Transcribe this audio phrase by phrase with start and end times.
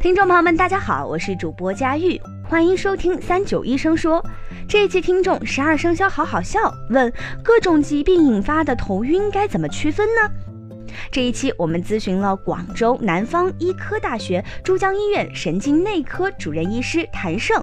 [0.00, 4.24] 听众朋友们，大家好，我是主播佳玉，欢迎收听三九医生说。
[4.66, 7.12] 这一期听众十二生肖好好笑，问
[7.44, 10.30] 各种疾病引发的头晕该怎么区分呢？
[11.12, 17.62] 这一期我们咨询了广州南方医科大学珠江医院神经内科主任医师谭胜。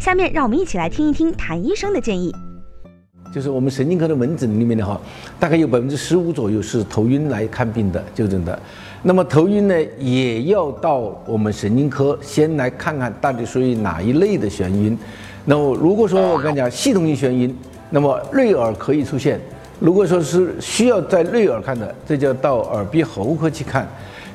[0.00, 2.34] 下面让我们一起来听一听谭医生的建议。
[3.32, 4.98] 就是我们神经科的门诊里面的话，
[5.38, 8.58] 大概有百分之十五左右是头晕来看病的就诊的。
[9.02, 14.98] 那么头晕呢，也要到我们神经科先来看看到底属于哪一类的眩晕。
[15.44, 17.54] 那么如果说我跟你讲系统性眩晕，
[17.90, 19.38] 那么内耳可以出现；
[19.78, 23.86] 如果说是需要在内耳看的，这就要到耳鼻喉科去看。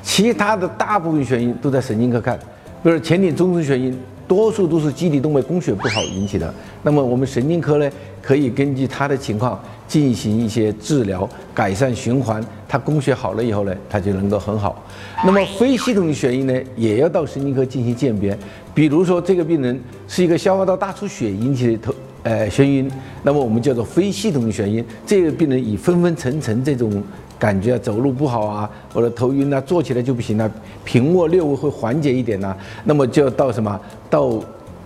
[0.02, 2.38] 其他的大部分眩晕都在神经科看，
[2.82, 3.98] 比如前庭中枢眩晕。
[4.26, 6.52] 多数都是基底动脉供血不好引起的。
[6.82, 7.90] 那么我们神经科呢，
[8.22, 12.44] 可以根据他的情况进行一些治疗，改善循环。
[12.68, 14.84] 他供血好了以后呢，他就能够很好。
[15.24, 18.36] 那么非系统性眩晕呢，也要到神经科进行鉴别。
[18.74, 21.94] 比如说这个病人是一个消化道大出血引起的头
[22.24, 22.90] 呃眩晕，
[23.22, 24.84] 那么我们叫做非系统性眩晕。
[25.06, 27.00] 这个病人以昏昏沉沉这种。
[27.36, 30.50] 感觉走路不好啊，或者头晕啊，坐起来就不行了，
[30.82, 33.78] 平卧略微会缓解一点呐，那么就要到什么？
[34.08, 34.40] 到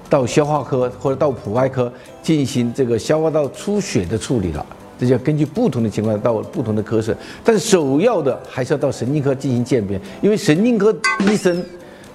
[0.08, 4.66] 到消化科或者到普外科进行这个消化道出血的处理了。
[4.98, 10.92] 这就要根据不同的情况到不同的科室，但首要的还是要到神经科进行鉴别，因为神经科
[11.30, 11.62] 医生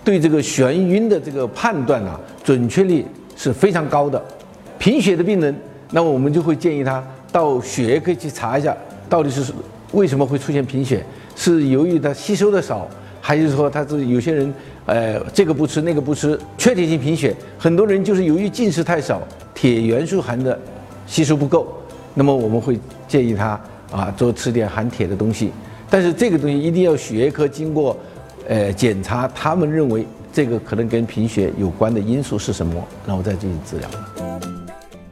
[0.04, 3.06] 对这个眩晕的这个判断啊，准确率
[3.38, 4.22] 是非常高的。
[4.84, 5.56] 贫血的病人，
[5.92, 8.76] 那么我们就会建议他到血液科去查一下，
[9.08, 9.42] 到底是。
[9.94, 11.02] 为什么会出现贫血？
[11.38, 12.86] 是由于他吸收的少，
[13.22, 14.54] 还是说他是有些人，
[14.86, 17.34] 呃，这个不吃那个不吃，缺铁性贫血。
[17.58, 19.22] 很多人就是由于进食太少，
[19.54, 20.60] 铁元素含的
[21.08, 21.66] 吸收不够。
[22.14, 23.58] 那么我们会建议他
[23.90, 25.52] 啊，多吃点含铁的东西。
[25.90, 27.96] 但是这个东西一定要血液科经过，
[28.50, 34.63] 呃，检查，他们认为这个可能跟贫血有关的因素是什么，然后再进行治疗。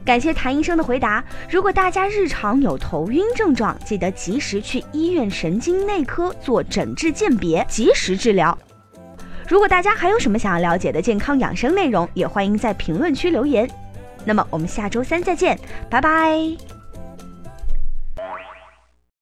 [0.04, 1.24] 感谢谭医生的回答。
[1.50, 8.56] 如果大家日常有头晕症状，记得及时去医院神经内科做诊治鉴别，及时治疗。
[9.48, 13.68] 如果大家还有什么想要了解的健康养生内容，也欢迎在评论区留言。
[14.24, 15.58] 那么我们下周三再见，
[15.90, 16.71] 拜拜。